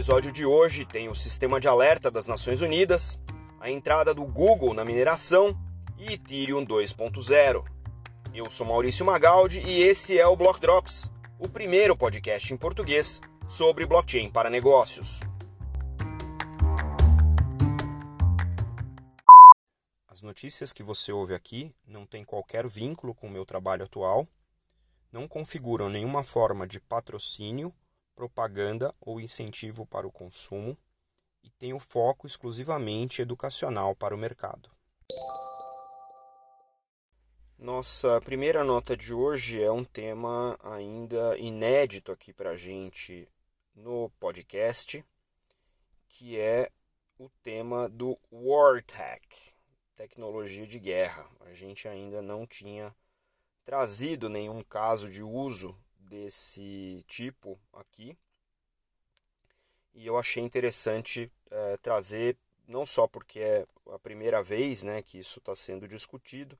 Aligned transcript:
episódio 0.00 0.32
de 0.32 0.46
hoje 0.46 0.86
tem 0.86 1.10
o 1.10 1.14
sistema 1.14 1.60
de 1.60 1.68
alerta 1.68 2.10
das 2.10 2.26
Nações 2.26 2.62
Unidas, 2.62 3.20
a 3.60 3.70
entrada 3.70 4.14
do 4.14 4.24
Google 4.24 4.72
na 4.72 4.82
mineração 4.82 5.54
e 5.98 6.14
Ethereum 6.14 6.64
2.0. 6.64 7.62
Eu 8.32 8.50
sou 8.50 8.66
Maurício 8.66 9.04
Magaldi 9.04 9.60
e 9.60 9.82
esse 9.82 10.18
é 10.18 10.26
o 10.26 10.34
Block 10.34 10.58
Drops, 10.58 11.12
o 11.38 11.46
primeiro 11.50 11.94
podcast 11.94 12.50
em 12.50 12.56
português 12.56 13.20
sobre 13.46 13.84
blockchain 13.84 14.30
para 14.30 14.48
negócios. 14.48 15.20
As 20.08 20.22
notícias 20.22 20.72
que 20.72 20.82
você 20.82 21.12
ouve 21.12 21.34
aqui 21.34 21.74
não 21.86 22.06
têm 22.06 22.24
qualquer 22.24 22.66
vínculo 22.66 23.14
com 23.14 23.26
o 23.26 23.30
meu 23.30 23.44
trabalho 23.44 23.84
atual, 23.84 24.26
não 25.12 25.28
configuram 25.28 25.90
nenhuma 25.90 26.24
forma 26.24 26.66
de 26.66 26.80
patrocínio 26.80 27.70
propaganda 28.20 28.94
ou 29.00 29.18
incentivo 29.18 29.86
para 29.86 30.06
o 30.06 30.12
consumo 30.12 30.76
e 31.42 31.48
tem 31.48 31.72
o 31.72 31.78
foco 31.78 32.26
exclusivamente 32.26 33.22
educacional 33.22 33.96
para 33.96 34.14
o 34.14 34.18
mercado. 34.18 34.68
Nossa 37.56 38.20
primeira 38.20 38.62
nota 38.62 38.94
de 38.94 39.14
hoje 39.14 39.62
é 39.62 39.72
um 39.72 39.84
tema 39.84 40.58
ainda 40.62 41.38
inédito 41.38 42.12
aqui 42.12 42.30
para 42.30 42.50
a 42.50 42.56
gente 42.58 43.26
no 43.74 44.10
podcast, 44.20 45.02
que 46.06 46.38
é 46.38 46.70
o 47.18 47.30
tema 47.42 47.88
do 47.88 48.18
War 48.30 48.84
Tech, 48.84 49.26
tecnologia 49.96 50.66
de 50.66 50.78
guerra. 50.78 51.26
A 51.40 51.54
gente 51.54 51.88
ainda 51.88 52.20
não 52.20 52.46
tinha 52.46 52.94
trazido 53.64 54.28
nenhum 54.28 54.62
caso 54.62 55.08
de 55.08 55.22
uso 55.22 55.74
desse 56.00 57.04
tipo 57.06 57.58
aqui. 57.72 58.16
E 59.94 60.06
eu 60.06 60.16
achei 60.18 60.42
interessante 60.42 61.30
é, 61.50 61.76
trazer, 61.78 62.36
não 62.66 62.86
só 62.86 63.06
porque 63.06 63.40
é 63.40 63.66
a 63.90 63.98
primeira 63.98 64.42
vez 64.42 64.82
né, 64.82 65.02
que 65.02 65.18
isso 65.18 65.38
está 65.38 65.54
sendo 65.54 65.88
discutido, 65.88 66.58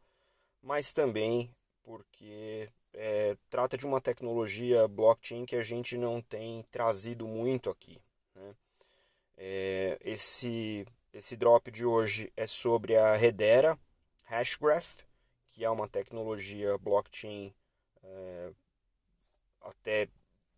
mas 0.62 0.92
também 0.92 1.54
porque 1.82 2.68
é, 2.92 3.36
trata 3.48 3.76
de 3.76 3.86
uma 3.86 4.00
tecnologia 4.00 4.86
blockchain 4.88 5.46
que 5.46 5.56
a 5.56 5.62
gente 5.62 5.96
não 5.96 6.20
tem 6.20 6.64
trazido 6.70 7.26
muito 7.26 7.70
aqui. 7.70 8.00
Né? 8.34 8.54
É, 9.36 9.98
esse, 10.04 10.86
esse 11.12 11.36
drop 11.36 11.70
de 11.70 11.84
hoje 11.84 12.32
é 12.36 12.46
sobre 12.46 12.96
a 12.96 13.20
Hedera 13.20 13.78
Hashgraph, 14.24 14.98
que 15.50 15.64
é 15.64 15.70
uma 15.70 15.88
tecnologia 15.88 16.76
blockchain 16.78 17.54
é, 18.02 18.52
até 19.60 20.08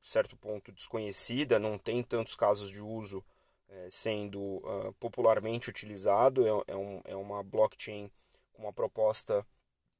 certo 0.02 0.36
ponto 0.36 0.72
desconhecida, 0.72 1.58
não 1.58 1.78
tem 1.78 2.02
tantos 2.02 2.34
casos 2.34 2.70
de 2.70 2.80
uso 2.80 3.24
é, 3.68 3.88
sendo 3.90 4.40
uh, 4.40 4.92
popularmente 4.98 5.70
utilizado. 5.70 6.46
É, 6.46 6.72
é, 6.72 6.76
um, 6.76 7.00
é 7.04 7.16
uma 7.16 7.42
blockchain 7.42 8.10
com 8.52 8.62
uma 8.62 8.72
proposta 8.72 9.46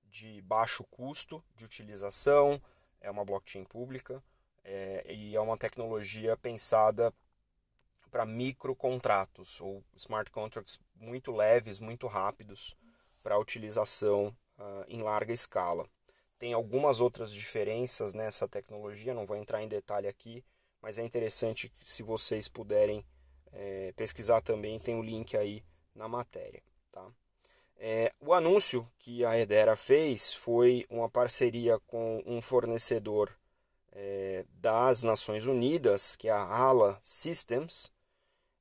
de 0.04 0.42
baixo 0.42 0.84
custo 0.84 1.42
de 1.56 1.64
utilização, 1.64 2.60
é 3.00 3.10
uma 3.10 3.24
blockchain 3.24 3.64
pública 3.64 4.22
é, 4.62 5.04
e 5.08 5.34
é 5.34 5.40
uma 5.40 5.56
tecnologia 5.56 6.36
pensada 6.36 7.12
para 8.10 8.26
microcontratos 8.26 9.58
ou 9.60 9.82
smart 9.96 10.30
contracts 10.30 10.78
muito 10.94 11.32
leves, 11.32 11.78
muito 11.78 12.06
rápidos 12.06 12.76
para 13.22 13.38
utilização 13.38 14.36
uh, 14.58 14.84
em 14.86 15.02
larga 15.02 15.32
escala. 15.32 15.88
Tem 16.42 16.52
algumas 16.52 17.00
outras 17.00 17.32
diferenças 17.32 18.14
nessa 18.14 18.48
tecnologia, 18.48 19.14
não 19.14 19.24
vou 19.24 19.36
entrar 19.36 19.62
em 19.62 19.68
detalhe 19.68 20.08
aqui, 20.08 20.44
mas 20.80 20.98
é 20.98 21.04
interessante 21.04 21.68
que, 21.68 21.88
se 21.88 22.02
vocês 22.02 22.48
puderem 22.48 23.04
é, 23.52 23.92
pesquisar 23.94 24.40
também, 24.40 24.76
tem 24.76 24.96
o 24.96 24.98
um 24.98 25.02
link 25.04 25.36
aí 25.36 25.62
na 25.94 26.08
matéria. 26.08 26.60
Tá? 26.90 27.06
É, 27.76 28.12
o 28.20 28.34
anúncio 28.34 28.84
que 28.98 29.24
a 29.24 29.38
Hedera 29.38 29.76
fez 29.76 30.34
foi 30.34 30.84
uma 30.90 31.08
parceria 31.08 31.78
com 31.86 32.20
um 32.26 32.42
fornecedor 32.42 33.32
é, 33.92 34.44
das 34.48 35.04
Nações 35.04 35.46
Unidas, 35.46 36.16
que 36.16 36.26
é 36.26 36.32
a 36.32 36.42
HALA 36.42 37.00
Systems. 37.04 37.84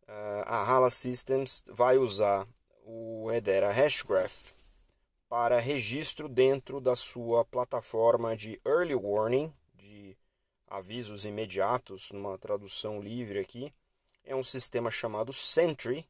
Uh, 0.03 0.43
a 0.45 0.63
HALA 0.63 0.91
Systems 0.91 1.63
vai 1.65 1.97
usar 1.97 2.47
o 2.85 3.31
Hedera 3.31 3.71
Hashgraph 3.71 4.51
para 5.31 5.61
registro 5.61 6.27
dentro 6.27 6.81
da 6.81 6.93
sua 6.93 7.45
plataforma 7.45 8.35
de 8.35 8.59
Early 8.65 8.95
Warning, 8.95 9.49
de 9.73 10.17
avisos 10.67 11.23
imediatos, 11.23 12.11
numa 12.11 12.37
tradução 12.37 13.01
livre 13.01 13.39
aqui. 13.39 13.73
É 14.25 14.35
um 14.35 14.43
sistema 14.43 14.91
chamado 14.91 15.31
Sentry, 15.31 16.05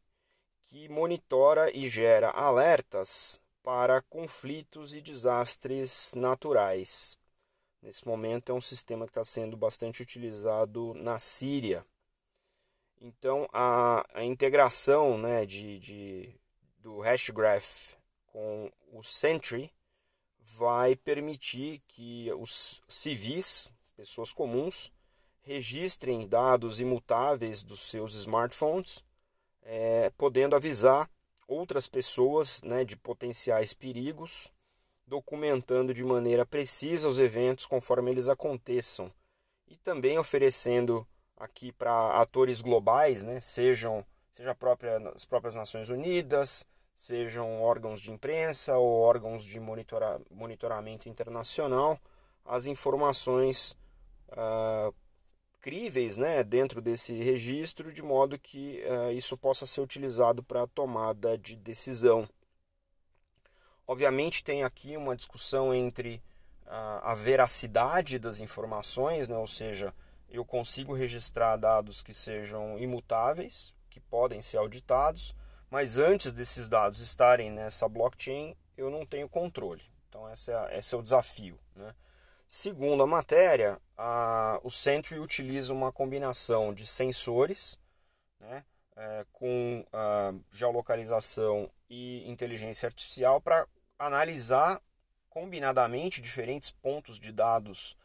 que 0.64 0.90
monitora 0.90 1.70
e 1.72 1.88
gera 1.88 2.32
alertas 2.32 3.40
para 3.62 4.02
conflitos 4.02 4.92
e 4.92 5.02
desastres 5.02 6.16
naturais. 6.16 7.16
Nesse 7.80 8.08
momento 8.08 8.52
é 8.52 8.56
um 8.56 8.62
sistema 8.62 9.06
que 9.06 9.12
está 9.12 9.24
sendo 9.24 9.56
bastante 9.56 10.02
utilizado 10.02 10.96
na 10.96 11.20
Síria. 11.20 11.86
Então 13.00 13.48
a, 13.54 14.04
a 14.16 14.24
integração 14.24 15.16
né, 15.16 15.46
de, 15.46 15.78
de, 15.78 16.36
do 16.80 17.02
Hashgraph 17.02 18.01
com 18.32 18.72
o 18.92 19.04
Sentry 19.04 19.72
vai 20.40 20.96
permitir 20.96 21.82
que 21.88 22.32
os 22.34 22.82
civis, 22.88 23.72
pessoas 23.96 24.32
comuns, 24.32 24.92
registrem 25.42 26.28
dados 26.28 26.80
imutáveis 26.80 27.64
dos 27.64 27.82
seus 27.90 28.16
smartphones, 28.16 29.04
é, 29.64 30.12
podendo 30.18 30.56
avisar 30.56 31.10
outras 31.48 31.88
pessoas 31.88 32.62
né, 32.64 32.86
de 32.86 32.96
potenciais 32.96 33.74
perigos, 33.74 34.52
documentando 35.06 35.94
de 35.94 36.04
maneira 36.04 36.46
precisa 36.46 37.10
os 37.10 37.20
eventos 37.20 37.66
conforme 37.66 38.12
eles 38.12 38.30
aconteçam. 38.30 39.12
E 39.68 39.76
também 39.78 40.18
oferecendo 40.18 41.06
aqui 41.36 41.72
para 41.72 42.22
atores 42.22 42.62
globais, 42.62 43.24
né, 43.24 43.40
sejam 43.40 44.06
seja 44.32 44.56
própria, 44.56 44.98
as 45.14 45.26
próprias 45.26 45.56
Nações 45.56 45.90
Unidas, 45.90 46.66
sejam 46.96 47.62
órgãos 47.62 48.02
de 48.02 48.12
imprensa 48.12 48.78
ou 48.78 49.02
órgãos 49.02 49.44
de 49.44 49.60
monitora, 49.60 50.22
monitoramento 50.30 51.10
internacional, 51.10 52.00
as 52.46 52.66
informações 52.66 53.76
uh, 54.30 54.94
críveis 55.62 56.18
né, 56.18 56.44
dentro 56.44 56.82
desse 56.82 57.14
registro, 57.14 57.94
de 57.94 58.02
modo 58.02 58.38
que 58.38 58.84
uh, 58.86 59.12
isso 59.12 59.38
possa 59.38 59.66
ser 59.66 59.82
utilizado 59.82 60.44
para 60.44 60.64
a 60.64 60.68
tomada 60.68 61.38
de 61.38 61.56
decisão. 61.56 62.28
Obviamente, 63.88 64.44
tem 64.44 64.64
aqui 64.64 64.98
uma 64.98 65.16
discussão 65.16 65.74
entre 65.74 66.22
uh, 66.66 67.02
a 67.04 67.14
veracidade 67.14 68.18
das 68.18 68.40
informações, 68.40 69.28
né, 69.28 69.38
ou 69.38 69.48
seja, 69.48 69.94
eu 70.30 70.46
consigo 70.46 70.94
registrar 70.94 71.58
dados 71.58 72.02
que 72.02 72.14
sejam 72.14 72.80
imutáveis, 72.80 73.74
que 73.90 74.00
podem 74.00 74.42
ser 74.42 74.58
auditados, 74.58 75.36
mas 75.72 75.98
antes 75.98 76.34
desses 76.34 76.68
dados 76.68 77.00
estarem 77.00 77.50
nessa 77.50 77.88
blockchain, 77.88 78.56
eu 78.76 78.92
não 78.92 79.06
tenho 79.06 79.30
controle. 79.30 79.82
Então, 80.10 80.30
esse 80.32 80.52
é, 80.52 80.78
esse 80.78 80.94
é 80.94 80.98
o 80.98 81.02
desafio. 81.02 81.58
Né? 81.74 81.96
Segundo 82.46 83.02
a 83.02 83.08
matéria, 83.08 83.80
a, 83.98 84.60
o 84.64 84.70
Sentry 84.70 85.18
utiliza 85.18 85.72
uma 85.72 85.90
combinação 85.90 86.74
de 86.74 86.86
sensores 86.86 87.80
né, 88.38 88.66
é, 88.98 89.26
com 89.32 89.86
geolocalização 90.52 91.72
e 91.90 92.30
inteligência 92.30 92.88
artificial 92.88 93.40
para 93.40 93.66
analisar 93.98 94.82
combinadamente 95.30 96.22
diferentes 96.22 96.70
pontos 96.70 97.18
de 97.18 97.32
dados 97.32 97.96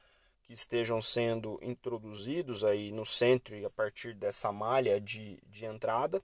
que 0.44 0.52
estejam 0.52 1.02
sendo 1.02 1.58
introduzidos 1.60 2.62
aí 2.62 2.92
no 2.92 3.04
Sentry 3.04 3.64
a 3.64 3.70
partir 3.70 4.14
dessa 4.14 4.52
malha 4.52 5.00
de, 5.00 5.42
de 5.48 5.64
entrada 5.64 6.22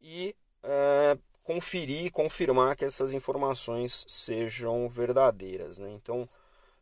e 0.00 0.34
é, 0.64 1.18
conferir, 1.42 2.10
confirmar 2.10 2.74
que 2.74 2.84
essas 2.84 3.12
informações 3.12 4.04
sejam 4.08 4.88
verdadeiras. 4.88 5.78
Né? 5.78 5.90
Então, 5.92 6.28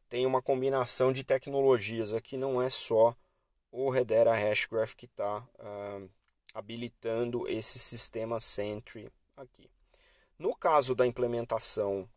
tem 0.08 0.24
uma 0.24 0.40
combinação 0.40 1.12
de 1.12 1.24
tecnologias 1.24 2.14
aqui, 2.14 2.36
não 2.36 2.62
é 2.62 2.70
só 2.70 3.14
o 3.70 3.90
Redera 3.90 4.34
Hashgraph 4.34 4.94
que 4.94 5.06
está 5.06 5.38
uh, 5.38 6.10
habilitando 6.54 7.48
esse 7.48 7.78
sistema 7.78 8.38
Sentry 8.38 9.10
aqui. 9.36 9.70
No 10.38 10.54
caso 10.54 10.94
da 10.94 11.06
implementação 11.06 12.08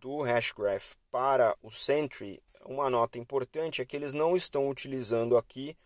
do 0.00 0.22
Hashgraph 0.22 0.94
para 1.10 1.56
o 1.62 1.70
Sentry, 1.70 2.40
uma 2.64 2.88
nota 2.88 3.18
importante 3.18 3.82
é 3.82 3.84
que 3.84 3.96
eles 3.96 4.14
não 4.14 4.36
estão 4.36 4.70
utilizando 4.70 5.36
aqui 5.36 5.76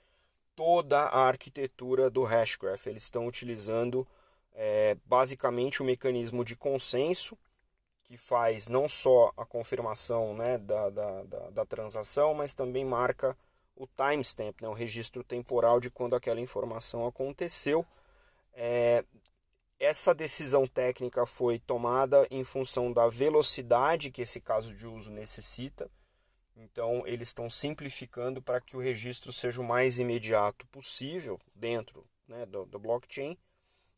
toda 0.54 0.98
a 1.00 1.26
arquitetura 1.26 2.10
do 2.10 2.24
Hashgraph, 2.24 2.86
eles 2.86 3.04
estão 3.04 3.26
utilizando 3.26 4.06
é 4.60 4.96
basicamente 5.06 5.80
o 5.80 5.84
um 5.84 5.86
mecanismo 5.86 6.44
de 6.44 6.56
consenso 6.56 7.38
que 8.02 8.16
faz 8.16 8.66
não 8.66 8.88
só 8.88 9.32
a 9.36 9.46
confirmação 9.46 10.34
né, 10.34 10.58
da, 10.58 10.90
da, 10.90 11.22
da, 11.22 11.50
da 11.50 11.66
transação, 11.66 12.34
mas 12.34 12.54
também 12.54 12.84
marca 12.84 13.36
o 13.76 13.86
timestamp, 13.86 14.60
né, 14.60 14.68
o 14.68 14.72
registro 14.72 15.22
temporal 15.22 15.78
de 15.78 15.90
quando 15.90 16.16
aquela 16.16 16.40
informação 16.40 17.06
aconteceu. 17.06 17.86
É, 18.52 19.04
essa 19.78 20.12
decisão 20.12 20.66
técnica 20.66 21.24
foi 21.24 21.60
tomada 21.60 22.26
em 22.28 22.42
função 22.42 22.92
da 22.92 23.06
velocidade 23.06 24.10
que 24.10 24.22
esse 24.22 24.40
caso 24.40 24.74
de 24.74 24.86
uso 24.88 25.10
necessita. 25.10 25.88
Então, 26.56 27.06
eles 27.06 27.28
estão 27.28 27.48
simplificando 27.48 28.42
para 28.42 28.60
que 28.60 28.76
o 28.76 28.80
registro 28.80 29.32
seja 29.32 29.60
o 29.60 29.64
mais 29.64 30.00
imediato 30.00 30.66
possível 30.66 31.38
dentro 31.54 32.04
né, 32.26 32.44
do, 32.46 32.66
do, 32.66 32.78
blockchain. 32.80 33.38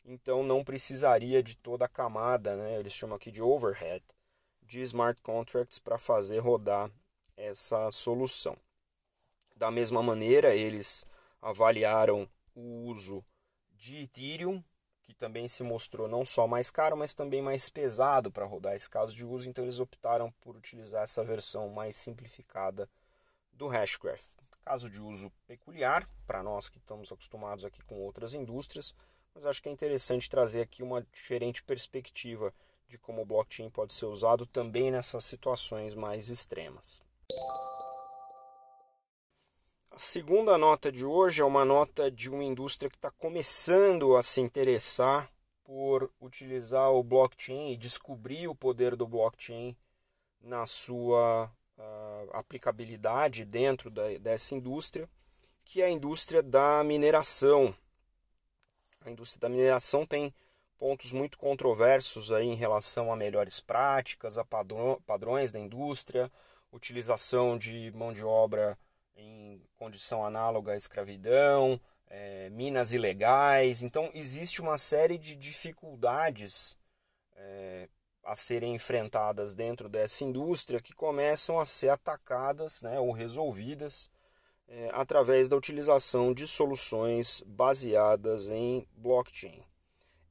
Então, 0.05 0.43
não 0.43 0.65
precisaria 0.65 1.43
de 1.43 1.57
toda 1.57 1.85
a 1.85 1.89
camada, 1.89 2.57
né, 2.57 2.79
eles 2.79 2.93
chamam 2.93 3.17
aqui 3.17 3.31
de 3.31 3.43
overhead, 3.43 4.05
de 4.63 4.81
smart 4.83 5.21
contracts 5.23 5.79
para 5.79 5.99
fazer 5.99 6.39
rodar 6.39 6.91
essa 7.37 7.91
solução. 7.91 8.57
Da 9.55 9.71
mesma 9.71 10.03
maneira, 10.03 10.55
eles 10.55 11.05
avaliaram 11.41 12.29
o 12.55 12.87
uso 12.87 13.25
de 13.73 13.99
Ethereum 13.99 14.63
que 15.11 15.15
também 15.15 15.49
se 15.49 15.65
mostrou 15.65 16.07
não 16.07 16.25
só 16.25 16.47
mais 16.47 16.71
caro, 16.71 16.97
mas 16.97 17.15
também 17.15 17.43
mais 17.43 17.69
pesado 17.69 18.31
para 18.31 18.47
rodar 18.47 18.77
esse 18.77 18.89
caso 18.89 19.13
de 19.13 19.25
uso, 19.25 19.49
então 19.49 19.65
eles 19.65 19.81
optaram 19.81 20.31
por 20.41 20.57
utilizar 20.57 21.03
essa 21.03 21.25
versão 21.25 21.69
mais 21.69 21.97
simplificada 21.97 22.89
do 23.53 23.67
Hashgraph. 23.67 24.23
Caso 24.65 24.89
de 24.89 25.01
uso 25.01 25.33
peculiar 25.49 26.09
para 26.29 26.45
nós 26.45 26.69
que 26.69 26.79
estamos 26.79 27.11
acostumados 27.11 27.65
aqui 27.65 27.83
com 27.83 27.97
outras 28.01 28.35
indústrias, 28.35 28.95
mas 29.35 29.47
acho 29.47 29.63
que 29.63 29.69
é 29.69 29.73
interessante 29.73 30.29
trazer 30.29 30.63
aqui 30.63 30.83
uma 30.83 31.03
diferente 31.13 31.63
perspectiva 31.63 32.53
de 32.89 32.99
como 32.99 33.23
o 33.23 33.25
blockchain 33.25 33.71
pode 33.71 33.93
ser 33.93 34.07
usado 34.07 34.45
também 34.47 34.91
nessas 34.91 35.25
situações 35.25 35.95
mais 35.95 36.29
extremas. 36.29 37.01
A 39.91 39.99
segunda 39.99 40.57
nota 40.59 40.91
de 40.91 41.05
hoje 41.05 41.43
é 41.43 41.45
uma 41.45 41.65
nota 41.65 42.11
de 42.11 42.29
uma 42.29 42.43
indústria 42.43 42.91
que 42.91 42.97
está 42.97 43.11
começando 43.11 44.17
a 44.17 44.23
se 44.23 44.41
interessar 44.41 45.31
por 45.63 46.11
utilizar 46.21 46.91
o 46.91 47.03
blockchain 47.03 47.73
e 47.73 47.77
descobrir 47.77 48.49
o 48.49 48.55
poder 48.55 48.97
do 48.97 49.07
blockchain 49.07 49.77
na 50.41 50.67
sua 50.67 51.51
uh, 51.79 52.31
aplicabilidade 52.33 53.45
dentro 53.45 53.91
da, 53.91 54.09
dessa 54.19 54.55
indústria, 54.55 55.09
que 55.65 55.81
é 55.81 55.85
a 55.85 55.91
indústria 55.91 56.43
da 56.43 56.83
mineração. 56.83 57.75
A 59.11 59.13
indústria 59.13 59.41
da 59.41 59.49
mineração 59.49 60.07
tem 60.07 60.33
pontos 60.79 61.11
muito 61.11 61.37
controversos 61.37 62.31
aí 62.31 62.47
em 62.47 62.55
relação 62.55 63.13
a 63.13 63.17
melhores 63.17 63.59
práticas, 63.59 64.39
a 64.39 64.45
padrões 65.05 65.51
da 65.51 65.59
indústria, 65.59 66.31
utilização 66.71 67.59
de 67.59 67.91
mão 67.93 68.13
de 68.13 68.23
obra 68.23 68.79
em 69.17 69.61
condição 69.77 70.25
análoga 70.25 70.73
à 70.73 70.77
escravidão, 70.77 71.81
é, 72.07 72.51
minas 72.51 72.93
ilegais. 72.93 73.83
Então, 73.83 74.13
existe 74.15 74.61
uma 74.61 74.79
série 74.79 75.19
de 75.19 75.35
dificuldades 75.35 76.79
é, 77.35 77.89
a 78.23 78.37
serem 78.37 78.77
enfrentadas 78.77 79.57
dentro 79.57 79.89
dessa 79.89 80.23
indústria 80.23 80.81
que 80.81 80.95
começam 80.95 81.59
a 81.59 81.67
ser 81.67 81.89
atacadas 81.89 82.81
né, 82.81 83.01
ou 83.01 83.11
resolvidas 83.11 84.09
é, 84.71 84.91
através 84.95 85.49
da 85.49 85.57
utilização 85.57 86.33
de 86.33 86.47
soluções 86.47 87.43
baseadas 87.45 88.49
em 88.51 88.87
blockchain. 88.97 89.63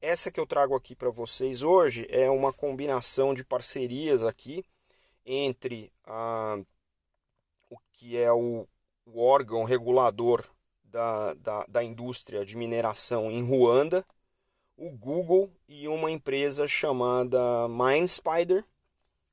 Essa 0.00 0.32
que 0.32 0.40
eu 0.40 0.46
trago 0.46 0.74
aqui 0.74 0.96
para 0.96 1.10
vocês 1.10 1.62
hoje 1.62 2.06
é 2.10 2.28
uma 2.28 2.52
combinação 2.52 3.32
de 3.32 3.44
parcerias 3.44 4.24
aqui 4.24 4.64
entre 5.24 5.92
a, 6.04 6.58
o 7.68 7.78
que 7.92 8.16
é 8.16 8.32
o 8.32 8.66
o 9.12 9.20
órgão 9.22 9.64
regulador 9.64 10.44
da, 10.84 11.34
da, 11.34 11.64
da 11.66 11.84
indústria 11.84 12.44
de 12.44 12.56
mineração 12.56 13.30
em 13.30 13.42
Ruanda, 13.42 14.04
o 14.76 14.90
Google 14.90 15.52
e 15.68 15.86
uma 15.88 16.10
empresa 16.10 16.66
chamada 16.66 17.38
MindSpider, 17.68 18.64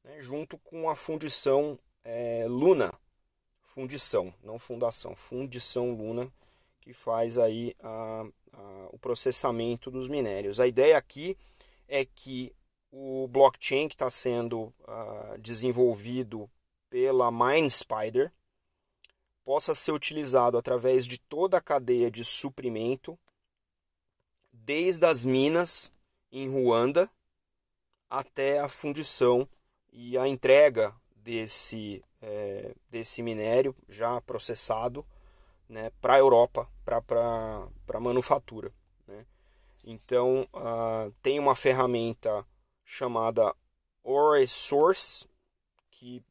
né, 0.03 0.19
junto 0.19 0.57
com 0.57 0.89
a 0.89 0.95
fundição 0.95 1.79
é, 2.03 2.45
Luna, 2.47 2.93
fundição, 3.77 4.33
não 4.43 4.57
fundação, 4.57 5.15
fundição 5.15 5.91
Luna, 5.91 6.33
que 6.81 6.93
faz 6.93 7.37
aí 7.37 7.75
a, 7.79 8.25
a, 8.53 8.89
o 8.91 8.97
processamento 8.97 9.91
dos 9.91 10.07
minérios. 10.07 10.59
A 10.59 10.65
ideia 10.65 10.97
aqui 10.97 11.37
é 11.87 12.03
que 12.03 12.51
o 12.91 13.27
blockchain 13.27 13.87
que 13.87 13.93
está 13.93 14.09
sendo 14.09 14.73
uh, 14.81 15.37
desenvolvido 15.39 16.49
pela 16.89 17.29
MindSpider, 17.29 18.31
possa 19.43 19.75
ser 19.75 19.91
utilizado 19.91 20.57
através 20.57 21.05
de 21.05 21.19
toda 21.19 21.57
a 21.57 21.61
cadeia 21.61 22.09
de 22.09 22.25
suprimento, 22.25 23.17
desde 24.51 25.05
as 25.05 25.23
minas 25.23 25.93
em 26.31 26.49
Ruanda 26.49 27.07
até 28.09 28.59
a 28.59 28.67
fundição 28.67 29.47
e 29.93 30.17
a 30.17 30.27
entrega 30.27 30.95
desse, 31.15 32.03
é, 32.21 32.73
desse 32.89 33.21
minério 33.21 33.75
já 33.87 34.19
processado 34.21 35.05
né, 35.69 35.91
para 36.01 36.15
a 36.15 36.19
Europa, 36.19 36.67
para 36.83 37.99
manufatura. 37.99 38.71
Né? 39.07 39.25
Então, 39.83 40.47
uh, 40.53 41.11
tem 41.21 41.39
uma 41.39 41.55
ferramenta 41.55 42.45
chamada 42.85 43.53
Ore 44.03 44.47
Source, 44.47 45.27
que 45.91 46.23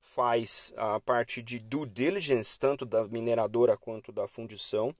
faz 0.00 0.72
a 0.76 1.00
parte 1.00 1.42
de 1.42 1.58
due 1.58 1.86
diligence, 1.86 2.58
tanto 2.58 2.84
da 2.84 3.04
mineradora 3.06 3.76
quanto 3.76 4.12
da 4.12 4.28
fundição, 4.28 4.94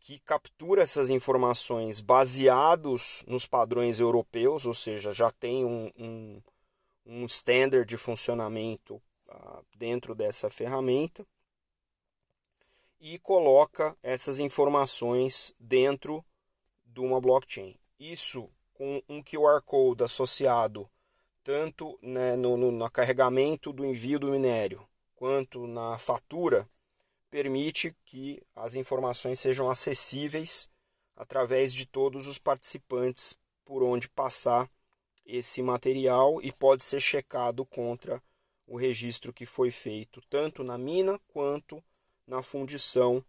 que 0.00 0.18
captura 0.18 0.82
essas 0.82 1.08
informações 1.08 2.00
baseados 2.00 3.24
nos 3.26 3.46
padrões 3.46 4.00
europeus, 4.00 4.66
ou 4.66 4.74
seja, 4.74 5.12
já 5.12 5.30
tem 5.30 5.64
um, 5.64 5.90
um, 5.96 6.42
um 7.06 7.24
standard 7.24 7.88
de 7.88 7.96
funcionamento 7.96 9.00
dentro 9.76 10.14
dessa 10.14 10.50
ferramenta 10.50 11.26
e 13.00 13.18
coloca 13.18 13.96
essas 14.02 14.38
informações 14.38 15.54
dentro 15.58 16.24
de 16.84 17.00
uma 17.00 17.20
blockchain. 17.20 17.76
Isso 17.98 18.48
com 18.72 19.02
um 19.08 19.22
QR 19.22 19.60
Code 19.62 20.02
associado 20.02 20.88
tanto 21.44 21.98
né, 22.00 22.34
no, 22.36 22.56
no, 22.56 22.72
no 22.72 22.90
carregamento 22.90 23.72
do 23.72 23.84
envio 23.84 24.18
do 24.18 24.30
minério 24.30 24.88
quanto 25.14 25.66
na 25.66 25.96
fatura, 25.98 26.68
permite 27.30 27.96
que 28.04 28.42
as 28.54 28.74
informações 28.74 29.40
sejam 29.40 29.70
acessíveis 29.70 30.70
através 31.16 31.72
de 31.72 31.86
todos 31.86 32.26
os 32.26 32.38
participantes 32.38 33.36
por 33.64 33.82
onde 33.82 34.08
passar 34.08 34.70
esse 35.24 35.62
material 35.62 36.42
e 36.42 36.52
pode 36.52 36.82
ser 36.82 37.00
checado 37.00 37.64
contra 37.64 38.22
o 38.66 38.76
registro 38.76 39.32
que 39.32 39.46
foi 39.46 39.70
feito 39.70 40.20
tanto 40.28 40.64
na 40.64 40.78
mina 40.78 41.18
quanto 41.28 41.82
na 42.26 42.42
fundição 42.42 43.24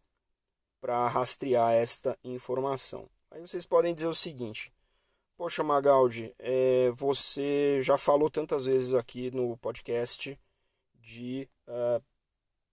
para 0.80 1.08
rastrear 1.08 1.74
esta 1.74 2.18
informação. 2.24 3.10
Aí 3.32 3.42
vocês 3.42 3.66
podem 3.66 3.94
dizer 3.94 4.08
o 4.08 4.14
seguinte: 4.14 4.72
Poxa, 5.36 5.64
Magaldi, 5.64 6.34
é, 6.40 6.92
você 6.92 7.82
já 7.82 7.98
falou 7.98 8.30
tantas 8.30 8.66
vezes 8.66 8.94
aqui 8.94 9.32
no 9.32 9.58
podcast 9.58 10.40
de 10.96 11.50
uh, 11.68 12.02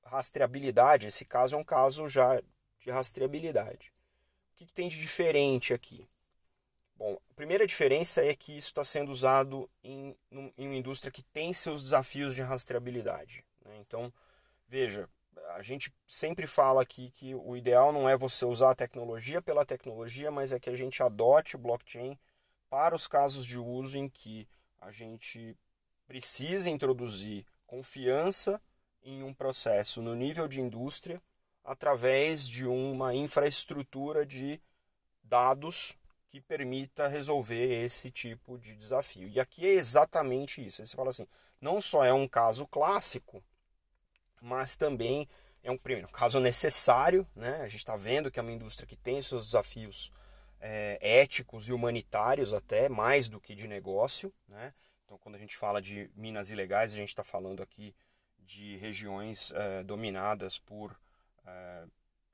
rastreabilidade. 0.04 1.08
Esse 1.08 1.24
caso 1.24 1.56
é 1.56 1.58
um 1.58 1.64
caso 1.64 2.08
já 2.08 2.40
de 2.78 2.90
rastreabilidade. 2.90 3.92
O 4.52 4.56
que, 4.56 4.66
que 4.66 4.72
tem 4.72 4.88
de 4.88 5.00
diferente 5.00 5.74
aqui? 5.74 6.08
Bom, 7.02 7.18
a 7.32 7.34
primeira 7.34 7.66
diferença 7.66 8.24
é 8.24 8.32
que 8.32 8.56
isso 8.56 8.68
está 8.68 8.84
sendo 8.84 9.10
usado 9.10 9.68
em, 9.82 10.16
em 10.56 10.66
uma 10.68 10.76
indústria 10.76 11.10
que 11.10 11.24
tem 11.24 11.52
seus 11.52 11.82
desafios 11.82 12.32
de 12.32 12.42
rastreabilidade. 12.42 13.44
Né? 13.64 13.76
Então, 13.80 14.12
veja, 14.68 15.08
a 15.56 15.62
gente 15.62 15.92
sempre 16.06 16.46
fala 16.46 16.80
aqui 16.80 17.10
que 17.10 17.34
o 17.34 17.56
ideal 17.56 17.92
não 17.92 18.08
é 18.08 18.16
você 18.16 18.44
usar 18.44 18.70
a 18.70 18.74
tecnologia 18.76 19.42
pela 19.42 19.66
tecnologia, 19.66 20.30
mas 20.30 20.52
é 20.52 20.60
que 20.60 20.70
a 20.70 20.76
gente 20.76 21.02
adote 21.02 21.56
o 21.56 21.58
blockchain 21.58 22.16
para 22.70 22.94
os 22.94 23.08
casos 23.08 23.44
de 23.44 23.58
uso 23.58 23.98
em 23.98 24.08
que 24.08 24.46
a 24.80 24.92
gente 24.92 25.58
precisa 26.06 26.70
introduzir 26.70 27.44
confiança 27.66 28.62
em 29.02 29.24
um 29.24 29.34
processo 29.34 30.00
no 30.00 30.14
nível 30.14 30.46
de 30.46 30.60
indústria 30.60 31.20
através 31.64 32.46
de 32.46 32.64
uma 32.64 33.12
infraestrutura 33.12 34.24
de 34.24 34.62
dados 35.24 35.96
que 36.32 36.40
permita 36.40 37.08
resolver 37.08 37.84
esse 37.84 38.10
tipo 38.10 38.56
de 38.56 38.74
desafio. 38.74 39.28
E 39.28 39.38
aqui 39.38 39.66
é 39.66 39.74
exatamente 39.74 40.66
isso. 40.66 40.84
Você 40.84 40.96
fala 40.96 41.10
assim, 41.10 41.28
não 41.60 41.78
só 41.78 42.06
é 42.06 42.12
um 42.12 42.26
caso 42.26 42.66
clássico, 42.66 43.44
mas 44.40 44.74
também 44.74 45.28
é 45.62 45.70
um 45.70 45.76
primeiro 45.76 46.08
caso 46.08 46.40
necessário, 46.40 47.26
né? 47.36 47.60
A 47.60 47.68
gente 47.68 47.80
está 47.80 47.96
vendo 47.96 48.30
que 48.30 48.40
é 48.40 48.42
uma 48.42 48.50
indústria 48.50 48.86
que 48.86 48.96
tem 48.96 49.20
seus 49.20 49.44
desafios 49.44 50.10
é, 50.58 50.96
éticos 51.02 51.68
e 51.68 51.72
humanitários 51.72 52.54
até, 52.54 52.88
mais 52.88 53.28
do 53.28 53.38
que 53.38 53.54
de 53.54 53.68
negócio. 53.68 54.32
Né? 54.48 54.72
Então, 55.04 55.18
quando 55.18 55.34
a 55.34 55.38
gente 55.38 55.54
fala 55.54 55.82
de 55.82 56.10
minas 56.16 56.50
ilegais, 56.50 56.94
a 56.94 56.96
gente 56.96 57.08
está 57.10 57.22
falando 57.22 57.62
aqui 57.62 57.94
de 58.38 58.78
regiões 58.78 59.52
é, 59.54 59.82
dominadas 59.82 60.58
por 60.58 60.98
é, 61.44 61.84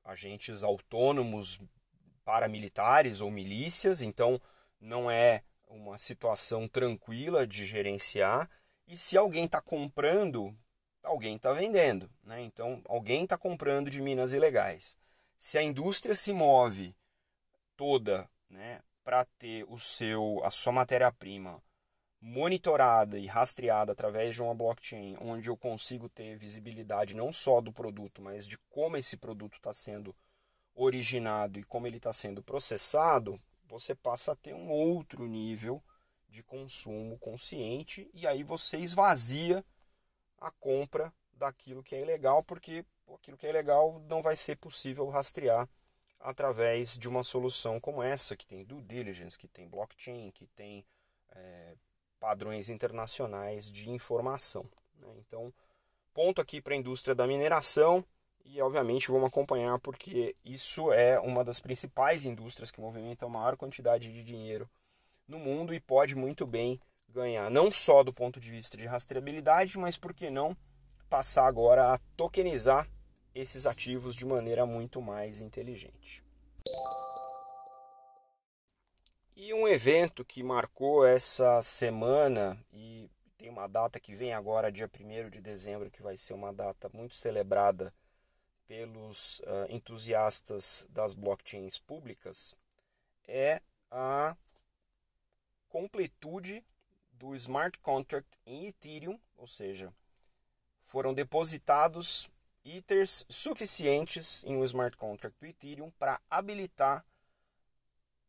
agentes 0.05 0.63
autônomos 0.63 1.59
paramilitares 2.23 3.21
ou 3.21 3.31
milícias, 3.31 4.01
então 4.01 4.41
não 4.79 5.09
é 5.09 5.43
uma 5.67 5.97
situação 5.97 6.67
tranquila 6.67 7.45
de 7.45 7.65
gerenciar. 7.65 8.49
E 8.87 8.97
se 8.97 9.17
alguém 9.17 9.45
está 9.45 9.61
comprando, 9.61 10.55
alguém 11.03 11.35
está 11.35 11.53
vendendo. 11.53 12.09
Né? 12.23 12.41
Então, 12.41 12.81
alguém 12.87 13.23
está 13.23 13.37
comprando 13.37 13.89
de 13.89 14.01
minas 14.01 14.33
ilegais. 14.33 14.97
Se 15.37 15.57
a 15.57 15.63
indústria 15.63 16.15
se 16.15 16.33
move 16.33 16.95
toda 17.77 18.29
né, 18.49 18.81
para 19.03 19.23
ter 19.37 19.63
o 19.69 19.79
seu, 19.79 20.41
a 20.43 20.51
sua 20.51 20.73
matéria-prima 20.73 21.61
monitorada 22.21 23.17
e 23.17 23.27
rastreada 23.27 23.93
através 23.93 24.35
de 24.35 24.41
uma 24.41 24.53
blockchain, 24.53 25.15
onde 25.21 25.49
eu 25.49 25.55
consigo 25.55 26.09
ter 26.09 26.35
visibilidade 26.35 27.15
não 27.15 27.31
só 27.31 27.61
do 27.61 27.71
produto, 27.71 28.21
mas 28.21 28.45
de 28.45 28.57
como 28.69 28.97
esse 28.97 29.15
produto 29.15 29.55
está 29.55 29.71
sendo 29.71 30.13
originado 30.79 31.59
e 31.59 31.63
como 31.63 31.85
ele 31.85 31.97
está 31.97 32.13
sendo 32.13 32.41
processado, 32.41 33.39
você 33.67 33.93
passa 33.93 34.31
a 34.31 34.35
ter 34.35 34.53
um 34.53 34.69
outro 34.69 35.27
nível 35.27 35.83
de 36.29 36.41
consumo 36.41 37.17
consciente 37.19 38.09
e 38.13 38.25
aí 38.25 38.43
você 38.43 38.77
esvazia 38.77 39.63
a 40.39 40.49
compra 40.51 41.13
daquilo 41.33 41.83
que 41.83 41.95
é 41.95 42.01
ilegal, 42.01 42.43
porque 42.43 42.85
aquilo 43.13 43.37
que 43.37 43.45
é 43.45 43.49
ilegal 43.49 43.99
não 44.07 44.21
vai 44.21 44.35
ser 44.35 44.55
possível 44.57 45.09
rastrear 45.09 45.67
através 46.19 46.97
de 46.97 47.07
uma 47.07 47.23
solução 47.23 47.79
como 47.79 48.03
essa, 48.03 48.35
que 48.35 48.45
tem 48.45 48.63
due 48.63 48.81
diligence, 48.81 49.37
que 49.37 49.47
tem 49.47 49.67
blockchain, 49.67 50.31
que 50.31 50.45
tem 50.47 50.85
é, 51.31 51.75
padrões 52.19 52.69
internacionais 52.69 53.71
de 53.71 53.89
informação. 53.89 54.69
Né? 54.95 55.07
Então, 55.17 55.53
ponto 56.13 56.41
aqui 56.41 56.61
para 56.61 56.73
a 56.73 56.77
indústria 56.77 57.15
da 57.15 57.25
mineração 57.25 58.05
e, 58.45 58.61
obviamente, 58.61 59.11
vamos 59.11 59.27
acompanhar 59.27 59.79
porque 59.79 60.35
isso 60.43 60.91
é 60.91 61.19
uma 61.19 61.43
das 61.43 61.59
principais 61.59 62.25
indústrias 62.25 62.71
que 62.71 62.81
movimenta 62.81 63.25
a 63.25 63.29
maior 63.29 63.55
quantidade 63.55 64.11
de 64.11 64.23
dinheiro 64.23 64.69
no 65.27 65.37
mundo 65.37 65.73
e 65.73 65.79
pode 65.79 66.15
muito 66.15 66.45
bem 66.47 66.79
ganhar, 67.07 67.49
não 67.49 67.71
só 67.71 68.03
do 68.03 68.13
ponto 68.13 68.39
de 68.39 68.49
vista 68.49 68.77
de 68.77 68.85
rastreabilidade, 68.85 69.77
mas 69.77 69.97
por 69.97 70.13
que 70.13 70.29
não 70.29 70.55
passar 71.09 71.45
agora 71.47 71.93
a 71.93 71.97
tokenizar 72.15 72.87
esses 73.33 73.65
ativos 73.65 74.15
de 74.15 74.25
maneira 74.25 74.65
muito 74.65 75.01
mais 75.01 75.41
inteligente. 75.41 76.23
E 79.35 79.53
um 79.53 79.67
evento 79.67 80.25
que 80.25 80.43
marcou 80.43 81.05
essa 81.05 81.61
semana 81.61 82.57
e 82.73 83.09
tem 83.37 83.49
uma 83.49 83.67
data 83.67 83.99
que 83.99 84.13
vem 84.13 84.33
agora, 84.33 84.71
dia 84.71 84.89
1 84.89 85.29
de 85.29 85.39
dezembro, 85.39 85.89
que 85.89 86.01
vai 86.01 86.17
ser 86.17 86.33
uma 86.33 86.51
data 86.51 86.89
muito 86.93 87.15
celebrada 87.15 87.93
pelos 88.69 89.39
uh, 89.39 89.65
entusiastas 89.67 90.85
das 90.91 91.15
blockchains 91.15 91.79
públicas, 91.79 92.53
é 93.27 93.63
a 93.89 94.37
completude 95.67 96.63
do 97.13 97.35
smart 97.35 97.79
contract 97.79 98.29
em 98.45 98.67
Ethereum, 98.67 99.19
ou 99.35 99.47
seja, 99.47 99.91
foram 100.81 101.15
depositados 101.15 102.29
Ethers 102.63 103.25
suficientes 103.27 104.43
em 104.43 104.55
um 104.55 104.63
smart 104.63 104.95
contract 104.95 105.35
do 105.39 105.47
Ethereum 105.47 105.89
para 105.97 106.21
habilitar 106.29 107.03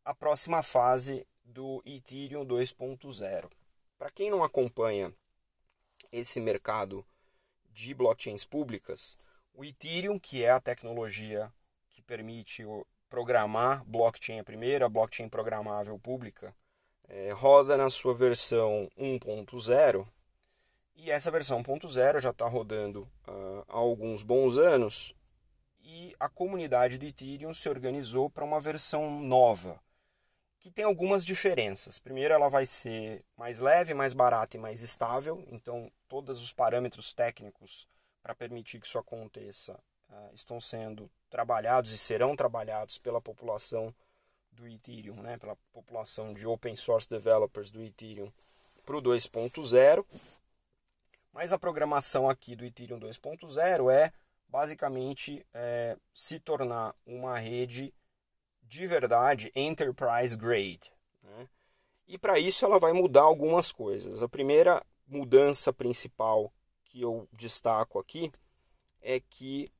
a 0.03 0.15
próxima 0.15 0.63
fase 0.63 1.27
do 1.43 1.83
Ethereum 1.85 2.43
2.0. 2.43 3.47
Para 3.95 4.09
quem 4.09 4.31
não 4.31 4.43
acompanha 4.43 5.13
esse 6.11 6.39
mercado 6.39 7.05
de 7.69 7.93
blockchains 7.93 8.43
públicas, 8.43 9.15
o 9.53 9.63
Ethereum, 9.63 10.19
que 10.19 10.43
é 10.43 10.49
a 10.49 10.59
tecnologia 10.59 11.51
que 11.89 12.01
permite 12.01 12.63
programar 13.09 13.83
blockchain, 13.85 14.39
a 14.39 14.43
primeira 14.43 14.87
blockchain 14.89 15.29
programável 15.29 15.99
pública, 15.99 16.55
é, 17.07 17.31
roda 17.31 17.75
na 17.75 17.89
sua 17.89 18.13
versão 18.13 18.89
1.0 18.97 20.07
e 20.95 21.09
essa 21.09 21.31
versão 21.31 21.63
1.0 21.63 22.19
já 22.19 22.29
está 22.29 22.47
rodando 22.47 23.01
uh, 23.27 23.65
há 23.67 23.77
alguns 23.77 24.21
bons 24.23 24.57
anos. 24.57 25.15
E 25.79 26.15
a 26.19 26.29
comunidade 26.29 26.97
do 26.97 27.05
Ethereum 27.05 27.53
se 27.53 27.67
organizou 27.67 28.29
para 28.29 28.45
uma 28.45 28.61
versão 28.61 29.19
nova 29.19 29.81
que 30.59 30.69
tem 30.69 30.85
algumas 30.85 31.25
diferenças. 31.25 31.97
Primeiro, 31.97 32.35
ela 32.35 32.47
vai 32.47 32.67
ser 32.67 33.25
mais 33.35 33.59
leve, 33.59 33.95
mais 33.95 34.13
barata 34.13 34.55
e 34.55 34.59
mais 34.59 34.83
estável, 34.83 35.43
então 35.49 35.91
todos 36.07 36.39
os 36.39 36.53
parâmetros 36.53 37.13
técnicos 37.13 37.87
para 38.21 38.35
permitir 38.35 38.79
que 38.79 38.87
isso 38.87 38.97
aconteça 38.97 39.73
uh, 40.09 40.33
estão 40.33 40.59
sendo 40.59 41.09
trabalhados 41.29 41.91
e 41.91 41.97
serão 41.97 42.35
trabalhados 42.35 42.97
pela 42.97 43.21
população 43.21 43.93
do 44.51 44.67
Ethereum, 44.67 45.21
né, 45.21 45.37
pela 45.37 45.55
população 45.71 46.33
de 46.33 46.45
open 46.45 46.75
source 46.75 47.09
developers 47.09 47.71
do 47.71 47.81
Ethereum 47.81 48.31
para 48.85 48.97
o 48.97 49.01
2.0. 49.01 50.05
Mas 51.31 51.53
a 51.53 51.59
programação 51.59 52.29
aqui 52.29 52.55
do 52.55 52.65
Ethereum 52.65 52.99
2.0 52.99 53.91
é 53.91 54.11
basicamente 54.47 55.45
é, 55.53 55.97
se 56.13 56.39
tornar 56.39 56.93
uma 57.05 57.39
rede 57.39 57.93
de 58.63 58.85
verdade 58.85 59.51
enterprise 59.55 60.35
grade. 60.35 60.91
Né? 61.23 61.47
E 62.07 62.17
para 62.17 62.37
isso 62.37 62.65
ela 62.65 62.77
vai 62.77 62.91
mudar 62.91 63.21
algumas 63.21 63.71
coisas. 63.71 64.21
A 64.21 64.27
primeira 64.27 64.85
mudança 65.07 65.71
principal 65.71 66.51
que 66.91 67.01
eu 67.01 67.25
destaco 67.31 67.97
aqui 67.97 68.29
é 69.01 69.17
que 69.21 69.71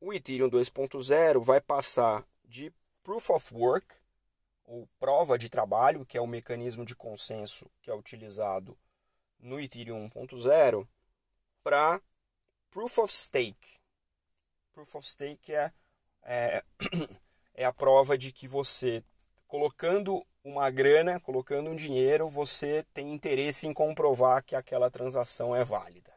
o 0.00 0.10
Ethereum 0.12 0.48
2.0 0.48 1.44
vai 1.44 1.60
passar 1.60 2.26
de 2.46 2.72
proof 3.02 3.28
of 3.28 3.54
work, 3.54 3.94
ou 4.64 4.88
prova 4.98 5.38
de 5.38 5.50
trabalho, 5.50 6.06
que 6.06 6.16
é 6.16 6.20
o 6.20 6.26
mecanismo 6.26 6.84
de 6.84 6.96
consenso 6.96 7.70
que 7.82 7.90
é 7.90 7.94
utilizado 7.94 8.76
no 9.38 9.60
Ethereum 9.60 10.08
1.0, 10.08 10.88
para 11.62 12.00
proof 12.70 12.98
of 12.98 13.12
stake. 13.12 13.78
Proof 14.72 14.94
of 14.94 15.08
stake 15.08 15.52
é, 15.52 15.72
é 16.22 16.64
é 17.54 17.64
a 17.66 17.72
prova 17.72 18.16
de 18.16 18.32
que 18.32 18.48
você, 18.48 19.04
colocando 19.46 20.26
uma 20.48 20.70
grana, 20.70 21.20
colocando 21.20 21.70
um 21.70 21.76
dinheiro, 21.76 22.28
você 22.28 22.84
tem 22.94 23.12
interesse 23.12 23.66
em 23.66 23.74
comprovar 23.74 24.42
que 24.42 24.56
aquela 24.56 24.90
transação 24.90 25.54
é 25.54 25.62
válida. 25.62 26.12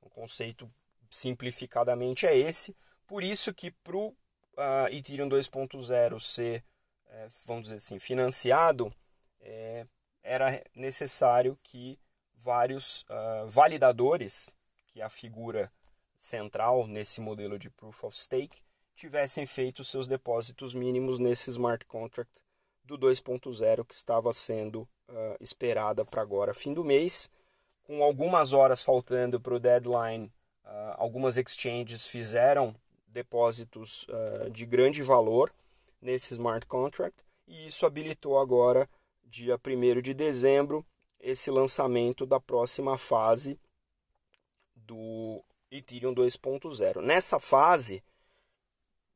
O 0.00 0.08
conceito 0.08 0.70
simplificadamente 1.10 2.26
é 2.26 2.36
esse. 2.36 2.74
Por 3.06 3.22
isso 3.22 3.52
que 3.52 3.70
para 3.70 3.96
o 3.96 4.08
uh, 4.08 4.88
Ethereum 4.90 5.28
2.0 5.28 6.18
ser, 6.18 6.64
é, 7.08 7.28
vamos 7.44 7.64
dizer 7.64 7.76
assim, 7.76 7.98
financiado, 7.98 8.92
é, 9.40 9.86
era 10.22 10.62
necessário 10.74 11.58
que 11.62 11.98
vários 12.34 13.02
uh, 13.02 13.46
validadores, 13.46 14.50
que 14.86 15.02
é 15.02 15.04
a 15.04 15.10
figura 15.10 15.70
central 16.16 16.86
nesse 16.86 17.20
modelo 17.20 17.58
de 17.58 17.68
Proof 17.68 18.04
of 18.04 18.16
Stake, 18.16 18.62
tivessem 18.96 19.44
feito 19.44 19.84
seus 19.84 20.06
depósitos 20.06 20.72
mínimos 20.72 21.18
nesse 21.18 21.50
smart 21.50 21.84
contract 21.86 22.30
do 22.84 22.98
2.0 22.98 23.84
que 23.84 23.94
estava 23.94 24.32
sendo 24.32 24.82
uh, 25.08 25.36
esperada 25.40 26.04
para 26.04 26.22
agora 26.22 26.54
fim 26.54 26.72
do 26.74 26.84
mês, 26.84 27.30
com 27.82 28.02
algumas 28.02 28.52
horas 28.52 28.82
faltando 28.82 29.40
para 29.40 29.54
o 29.54 29.60
deadline. 29.60 30.26
Uh, 30.64 30.94
algumas 30.96 31.36
exchanges 31.36 32.06
fizeram 32.06 32.74
depósitos 33.06 34.04
uh, 34.04 34.50
de 34.50 34.64
grande 34.64 35.02
valor 35.02 35.52
nesse 36.00 36.34
smart 36.34 36.66
contract 36.66 37.24
e 37.50 37.66
isso 37.66 37.84
habilitou 37.84 38.38
agora, 38.38 38.88
dia 39.24 39.56
1 39.56 40.00
de 40.00 40.14
dezembro, 40.14 40.86
esse 41.18 41.50
lançamento 41.50 42.24
da 42.24 42.38
próxima 42.38 42.96
fase 42.96 43.58
do 44.76 45.44
Ethereum 45.70 46.14
2.0. 46.14 47.00
Nessa 47.00 47.40
fase, 47.40 48.04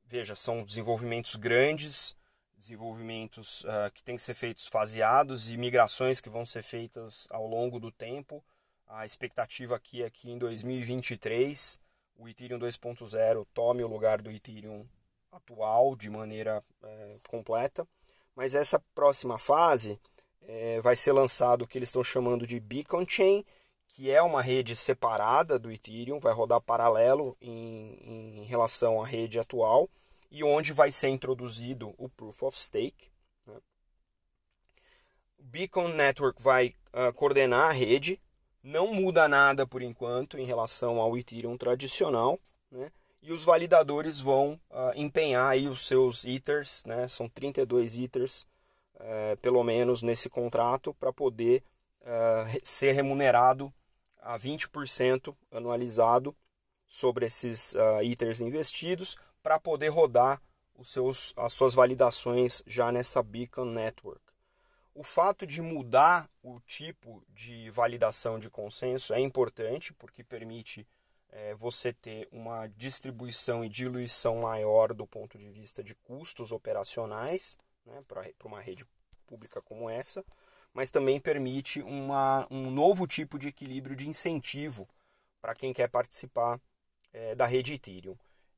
veja, 0.05 0.35
são 0.35 0.65
desenvolvimentos 0.65 1.37
grandes, 1.37 2.17
desenvolvimentos 2.65 3.63
uh, 3.65 3.91
que 3.93 4.03
têm 4.03 4.17
que 4.17 4.23
ser 4.23 4.35
feitos 4.35 4.67
faseados 4.67 5.51
e 5.51 5.57
migrações 5.57 6.21
que 6.21 6.31
vão 6.31 6.47
ser 6.47 6.63
feitas 6.63 7.29
ao 7.31 7.47
longo 7.47 7.79
do 7.79 7.93
tempo. 7.93 8.43
A 8.89 9.05
expectativa 9.05 9.77
aqui 9.77 10.03
é 10.03 10.11
que 10.11 10.31
em 10.31 10.39
2023 10.39 11.79
o 12.17 12.29
Ethereum 12.29 12.59
2.0 12.59 13.47
tome 13.53 13.83
o 13.83 13.89
lugar 13.89 14.23
do 14.23 14.31
Ethereum 14.31 14.87
atual 15.31 15.95
de 15.95 16.09
maneira 16.09 16.63
é, 16.83 17.17
completa. 17.29 17.87
Mas 18.35 18.55
essa 18.55 18.81
próxima 18.95 19.39
fase 19.39 20.01
é, 20.43 20.81
vai 20.81 20.97
ser 20.97 21.13
lançado 21.13 21.63
o 21.63 21.67
que 21.67 21.79
eles 21.79 21.89
estão 21.89 22.03
chamando 22.03 22.47
de 22.47 22.59
Beacon 22.59 23.05
Chain, 23.07 23.45
que 23.89 24.11
é 24.11 24.23
uma 24.23 24.43
rede 24.43 24.75
separada 24.75 25.59
do 25.59 25.71
Ethereum, 25.71 26.19
vai 26.19 26.33
rodar 26.33 26.61
paralelo 26.61 27.37
em, 27.41 28.41
em 28.41 28.45
relação 28.45 29.03
à 29.03 29.07
rede 29.07 29.39
atual 29.39 29.89
e 30.31 30.43
onde 30.43 30.73
vai 30.73 30.91
ser 30.91 31.09
introduzido 31.09 31.95
o 31.99 32.09
Proof 32.09 32.43
of 32.43 32.59
Stake. 32.59 33.11
Né? 33.47 33.55
O 35.39 35.43
Beacon 35.43 35.89
Network 35.89 36.43
vai 36.43 36.75
uh, 36.93 37.13
coordenar 37.15 37.71
a 37.71 37.73
rede, 37.73 38.21
não 38.63 38.93
muda 38.93 39.29
nada 39.29 39.67
por 39.67 39.83
enquanto 39.83 40.39
em 40.39 40.45
relação 40.45 41.01
ao 41.01 41.17
Ethereum 41.17 41.57
tradicional, 41.57 42.39
né? 42.71 42.91
e 43.23 43.33
os 43.33 43.45
validadores 43.45 44.21
vão 44.21 44.61
uh, 44.71 44.93
empenhar 44.95 45.51
aí 45.51 45.69
os 45.69 45.87
seus 45.87 46.25
ITERs, 46.25 46.85
né? 46.85 47.09
são 47.09 47.29
32 47.29 47.99
ITERs, 47.99 48.47
uh, 48.97 49.37
pelo 49.41 49.63
menos 49.63 50.03
nesse 50.03 50.29
contrato, 50.29 50.95
para 50.95 51.13
poder 51.13 51.63
uh, 52.03 52.61
ser 52.63 52.93
remunerado 52.93 53.73
a 54.21 54.39
20% 54.39 55.35
anualizado 55.53 56.35
sobre 56.87 57.27
esses 57.27 57.75
uh, 57.75 58.03
ITERs 58.03 58.41
investidos, 58.41 59.17
para 59.45 59.61
poder 59.61 59.89
rodar 59.89 60.41
os 60.75 60.89
seus, 60.89 61.35
as 61.37 61.53
suas 61.53 61.75
validações 61.75 62.63
já 62.67 62.91
nessa 62.91 63.23
Beacon 63.23 63.67
Network. 63.67 64.23
O 64.95 65.03
fato 65.03 65.47
de 65.47 65.61
mudar 65.61 66.31
o 66.43 66.59
tipo 66.61 67.23
de 67.29 67.69
validação 67.69 68.39
de 68.39 68.49
consenso 68.49 69.13
é 69.13 69.21
importante, 69.21 69.93
porque 69.93 70.25
permite 70.25 70.89
é, 71.29 71.55
você 71.55 71.93
ter 71.93 72.27
uma 72.33 72.69
distribuição 72.69 73.63
e 73.63 73.69
diluição 73.69 74.37
maior 74.37 74.95
do 74.95 75.07
ponto 75.07 75.37
de 75.37 75.51
vista 75.51 75.85
de 75.85 75.95
custos 75.95 76.51
operacionais 76.51 77.59
né, 77.85 78.03
para 78.09 78.25
uma 78.45 78.63
rede 78.63 78.87
pública 79.27 79.61
como 79.61 79.91
essa, 79.91 80.25
mas 80.73 80.91
também 80.91 81.21
permite 81.21 81.83
uma, 81.83 82.47
um 82.51 82.71
novo 82.71 83.07
tipo 83.07 83.39
de 83.39 83.49
equilíbrio 83.49 83.95
de 83.95 84.09
incentivo 84.09 84.89
para 85.43 85.55
quem 85.55 85.75
quer 85.75 85.91
participar 85.91 86.59
é, 87.13 87.35
da 87.35 87.45
rede 87.45 87.75
Ethereum. 87.75 88.17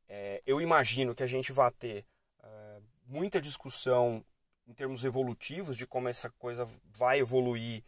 É, 0.08 0.42
eu 0.46 0.60
imagino 0.60 1.14
que 1.14 1.22
a 1.22 1.26
gente 1.26 1.52
vai 1.52 1.70
ter 1.72 2.04
é, 2.42 2.80
muita 3.06 3.40
discussão 3.40 4.24
em 4.66 4.72
termos 4.72 5.04
evolutivos 5.04 5.76
de 5.76 5.86
como 5.86 6.08
essa 6.08 6.30
coisa 6.30 6.68
vai 6.92 7.20
evoluir 7.20 7.82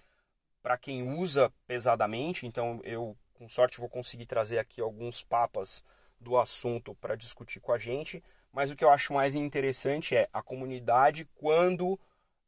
para 0.63 0.77
quem 0.79 1.03
usa 1.19 1.53
pesadamente. 1.67 2.47
Então, 2.47 2.81
eu 2.85 3.17
com 3.35 3.49
sorte 3.49 3.79
vou 3.79 3.89
conseguir 3.89 4.27
trazer 4.27 4.59
aqui 4.59 4.81
alguns 4.81 5.23
papas 5.23 5.85
do 6.21 6.37
assunto 6.37 6.95
para 6.97 7.15
discutir 7.15 7.61
com 7.61 7.73
a 7.73 7.79
gente. 7.79 8.23
Mas 8.53 8.71
o 8.71 8.77
que 8.77 8.85
eu 8.85 8.91
acho 8.91 9.13
mais 9.13 9.35
interessante 9.35 10.17
é 10.17 10.29
a 10.33 10.43
comunidade, 10.43 11.29
quando 11.37 11.99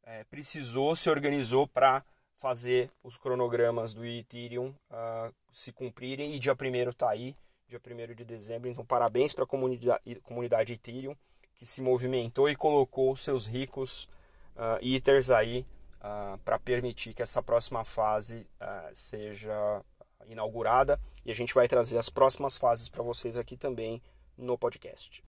é, 0.03 0.23
precisou, 0.25 0.95
se 0.95 1.09
organizou 1.09 1.67
para 1.67 2.03
fazer 2.35 2.89
os 3.03 3.17
cronogramas 3.17 3.93
do 3.93 4.03
Ethereum 4.03 4.73
uh, 4.89 5.33
se 5.51 5.71
cumprirem. 5.71 6.35
E 6.35 6.39
dia 6.39 6.53
1 6.53 6.89
está 6.89 7.11
aí, 7.11 7.35
dia 7.71 7.79
1 7.79 8.13
de 8.13 8.25
dezembro. 8.25 8.69
Então, 8.69 8.83
parabéns 8.83 9.33
para 9.33 9.45
a 9.45 9.47
comunidade, 9.47 10.15
comunidade 10.23 10.73
Ethereum 10.73 11.15
que 11.55 11.65
se 11.65 11.79
movimentou 11.79 12.49
e 12.49 12.55
colocou 12.55 13.15
seus 13.15 13.45
ricos 13.45 14.09
uh, 14.55 14.79
Ethers 14.81 15.29
aí 15.29 15.65
uh, 15.99 16.37
para 16.39 16.57
permitir 16.57 17.13
que 17.13 17.21
essa 17.21 17.41
próxima 17.41 17.85
fase 17.85 18.47
uh, 18.59 18.95
seja 18.95 19.81
inaugurada 20.27 20.99
e 21.23 21.31
a 21.31 21.35
gente 21.35 21.53
vai 21.53 21.67
trazer 21.67 21.97
as 21.97 22.09
próximas 22.09 22.57
fases 22.57 22.89
para 22.89 23.03
vocês 23.03 23.37
aqui 23.37 23.55
também 23.55 24.01
no 24.35 24.57
podcast. 24.57 25.23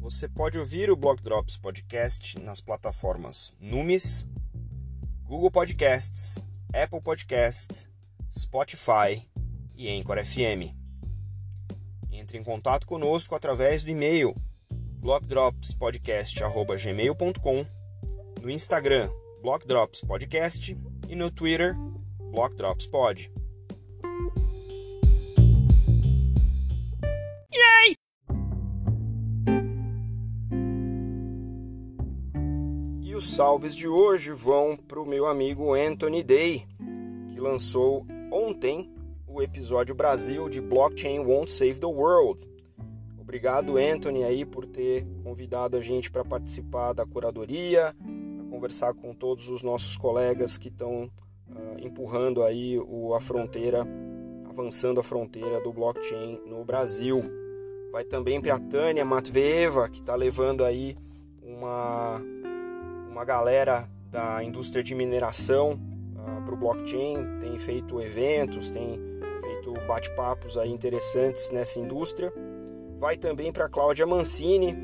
Você 0.00 0.28
pode 0.28 0.58
ouvir 0.58 0.90
o 0.90 0.96
Block 0.96 1.22
Drops 1.22 1.56
Podcast 1.56 2.38
nas 2.40 2.60
plataformas 2.60 3.56
Numis, 3.60 4.26
Google 5.26 5.50
Podcasts, 5.50 6.38
Apple 6.72 7.00
Podcast, 7.00 7.88
Spotify 8.30 9.28
e 9.74 9.90
Anchor 9.90 10.24
FM. 10.24 10.72
Entre 12.12 12.38
em 12.38 12.44
contato 12.44 12.86
conosco 12.86 13.34
através 13.34 13.82
do 13.82 13.90
e-mail 13.90 14.36
blockdropspodcast.gmail.com 15.00 17.66
no 18.40 18.50
Instagram 18.50 19.10
Block 19.42 19.66
Drops 19.66 20.00
Podcast 20.02 20.78
e 21.08 21.16
no 21.16 21.28
Twitter 21.30 21.74
Block 22.30 22.54
salves 33.36 33.76
de 33.76 33.86
hoje 33.86 34.32
vão 34.32 34.78
para 34.78 34.98
o 34.98 35.04
meu 35.04 35.26
amigo 35.26 35.74
Anthony 35.74 36.22
Day, 36.22 36.66
que 37.28 37.38
lançou 37.38 38.06
ontem 38.32 38.90
o 39.28 39.42
episódio 39.42 39.94
Brasil 39.94 40.48
de 40.48 40.58
Blockchain 40.58 41.18
Won't 41.18 41.50
Save 41.50 41.78
the 41.78 41.86
World. 41.86 42.48
Obrigado, 43.20 43.76
Anthony, 43.76 44.24
aí 44.24 44.46
por 44.46 44.64
ter 44.64 45.06
convidado 45.22 45.76
a 45.76 45.82
gente 45.82 46.10
para 46.10 46.24
participar 46.24 46.94
da 46.94 47.04
curadoria, 47.04 47.94
conversar 48.48 48.94
com 48.94 49.12
todos 49.12 49.50
os 49.50 49.62
nossos 49.62 49.98
colegas 49.98 50.56
que 50.56 50.68
estão 50.68 51.04
uh, 51.04 51.76
empurrando 51.78 52.42
aí 52.42 52.78
o, 52.78 53.12
a 53.12 53.20
fronteira, 53.20 53.86
avançando 54.48 54.98
a 54.98 55.02
fronteira 55.02 55.60
do 55.60 55.74
blockchain 55.74 56.40
no 56.46 56.64
Brasil. 56.64 57.22
Vai 57.92 58.04
também 58.04 58.40
para 58.40 58.54
a 58.54 58.60
Tânia 58.60 59.04
Matveva, 59.04 59.90
que 59.90 60.00
está 60.00 60.14
levando 60.14 60.64
aí 60.64 60.96
uma, 61.42 62.22
uma 63.16 63.24
galera 63.24 63.88
da 64.10 64.44
indústria 64.44 64.84
de 64.84 64.94
mineração 64.94 65.72
uh, 65.72 66.44
para 66.44 66.52
o 66.52 66.56
blockchain, 66.58 67.38
tem 67.40 67.58
feito 67.58 67.98
eventos, 67.98 68.68
tem 68.70 69.00
feito 69.40 69.72
bate-papos 69.88 70.58
aí 70.58 70.70
interessantes 70.70 71.50
nessa 71.50 71.80
indústria. 71.80 72.30
Vai 72.98 73.16
também 73.16 73.50
para 73.50 73.70
Cláudia 73.70 74.06
Mancini, 74.06 74.76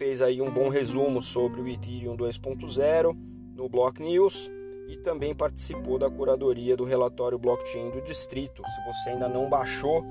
fez 0.00 0.22
aí 0.22 0.40
um 0.40 0.50
bom 0.50 0.70
resumo 0.70 1.22
sobre 1.22 1.60
o 1.60 1.68
Ethereum 1.68 2.16
2.0 2.16 3.14
no 3.54 3.68
Block 3.68 4.02
News 4.02 4.50
e 4.88 4.96
também 4.96 5.34
participou 5.34 5.98
da 5.98 6.10
curadoria 6.10 6.74
do 6.74 6.84
relatório 6.84 7.38
blockchain 7.38 7.90
do 7.90 8.00
distrito. 8.00 8.62
Se 8.66 8.84
você 8.86 9.10
ainda 9.10 9.28
não 9.28 9.50
baixou 9.50 10.02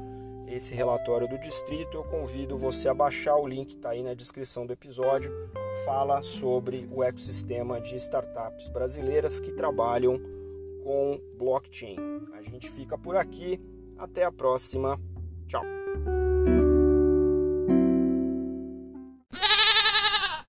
esse 0.50 0.74
relatório 0.74 1.28
do 1.28 1.38
distrito, 1.38 1.98
eu 1.98 2.04
convido 2.04 2.58
você 2.58 2.90
a 2.90 2.94
baixar 2.94 3.36
o 3.38 3.48
link 3.48 3.76
está 3.76 3.92
aí 3.92 4.04
na 4.04 4.14
descrição 4.14 4.66
do 4.66 4.74
episódio. 4.74 5.32
Fala 5.86 6.22
sobre 6.24 6.88
o 6.92 7.04
ecossistema 7.04 7.80
de 7.80 7.96
startups 7.96 8.68
brasileiras 8.70 9.40
que 9.40 9.52
trabalham 9.52 10.20
com 10.84 11.20
blockchain. 11.38 11.98
A 12.34 12.42
gente 12.42 12.70
fica 12.70 12.98
por 12.98 13.16
aqui. 13.16 13.60
Até 13.98 14.24
a 14.24 14.32
próxima. 14.32 15.00
Tchau. 15.48 15.64